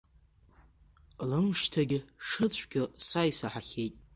[1.29, 3.95] Лымшьҭагьы шыцәгьо са исаҳахьеит.